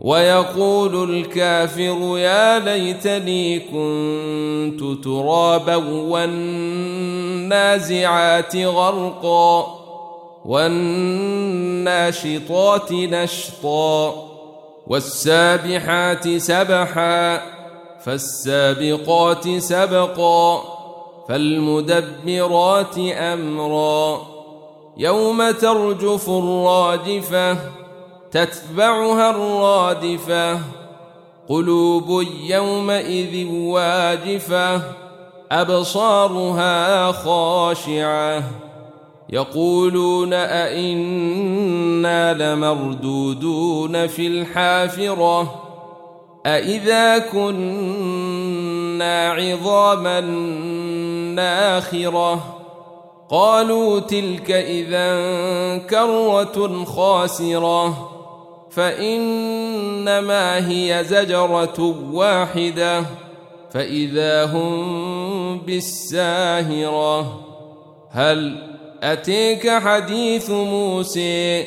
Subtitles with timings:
[0.00, 5.76] ويقول الكافر يا ليتني كنت ترابا
[7.36, 9.78] والنازعات غرقا
[11.68, 14.28] والناشطات نشطا
[14.86, 17.42] والسابحات سبحا
[18.04, 20.62] فالسابقات سبقا
[21.28, 24.26] فالمدبرات أمرا
[24.96, 27.56] يوم ترجف الراجفة
[28.30, 30.60] تتبعها الرادفة.
[31.48, 34.82] قلوب يومئذ واجفة
[35.52, 38.42] أبصارها خاشعة.
[39.30, 45.64] يقولون أئنا لمردودون في الحافرة؟
[46.46, 50.20] أئذا كنا عظاما
[51.34, 52.54] ناخرة؟
[53.30, 58.10] قالوا تلك إذا كرة خاسرة.
[58.70, 63.04] فإنما هي زجرة واحدة
[63.70, 67.40] فإذا هم بالساهرة.
[68.10, 68.68] هل
[69.02, 71.64] أتيك حديث موسى؟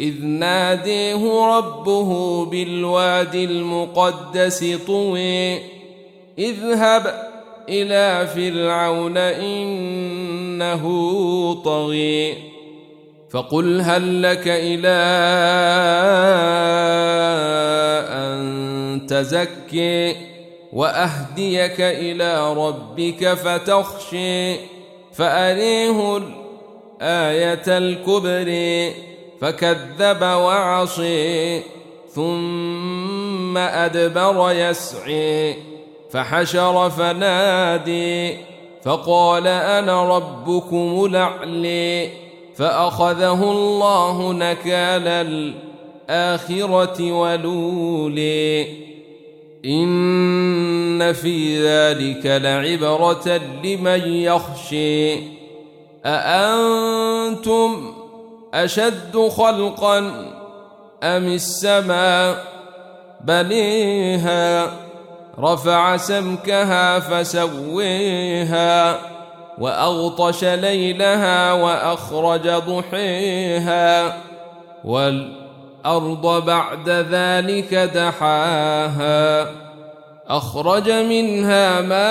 [0.00, 5.58] إذ ناديه ربه بالواد المقدس طوي
[6.38, 7.32] اذهب
[7.68, 10.84] إلى فرعون إنه
[11.64, 12.51] طغي.
[13.32, 14.98] فقل هل لك إلى
[18.08, 20.16] أن تزكي
[20.72, 24.56] وأهديك إلى ربك فتخشي
[25.12, 28.94] فأريه الآية الكبرى
[29.40, 31.62] فكذب وعصي
[32.14, 35.56] ثم أدبر يسعي
[36.10, 38.36] فحشر فنادي
[38.84, 42.21] فقال أنا ربكم الأعلي
[42.56, 45.32] فأخذه الله نكال
[46.10, 48.66] الآخرة ولولي.
[49.64, 55.14] إن في ذلك لعبرة لمن يخشي.
[56.06, 57.94] أأنتم
[58.54, 59.98] أشد خلقا
[61.02, 62.52] أم السماء؟
[63.24, 64.72] بنيها
[65.38, 68.98] رفع سمكها فسويها.
[69.58, 74.16] وأغطش ليلها وأخرج ضحيها
[74.84, 79.46] والأرض بعد ذلك دحاها
[80.28, 82.02] أخرج منها ماءها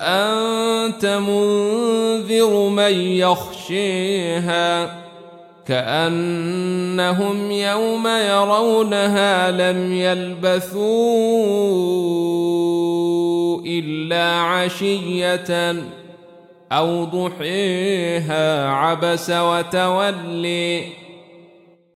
[0.00, 5.05] أنت منذر من يخشيها.
[5.68, 10.86] كأنهم يوم يرونها لم يلبثوا
[13.66, 15.76] إلا عشية
[16.72, 21.05] أو ضحيها عبس وتولي